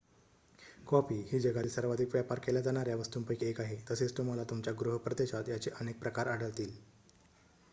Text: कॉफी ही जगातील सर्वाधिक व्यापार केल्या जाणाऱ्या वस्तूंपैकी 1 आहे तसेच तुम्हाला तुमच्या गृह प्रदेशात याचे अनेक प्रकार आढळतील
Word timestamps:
कॉफी 0.87 1.15
ही 1.31 1.39
जगातील 1.39 1.69
सर्वाधिक 1.69 2.13
व्यापार 2.13 2.39
केल्या 2.39 2.61
जाणाऱ्या 2.61 2.95
वस्तूंपैकी 2.95 3.45
1 3.45 3.59
आहे 3.61 3.77
तसेच 3.91 4.17
तुम्हाला 4.17 4.43
तुमच्या 4.43 4.73
गृह 4.79 4.97
प्रदेशात 4.99 5.49
याचे 5.49 5.71
अनेक 5.79 5.99
प्रकार 5.99 6.27
आढळतील 6.27 6.71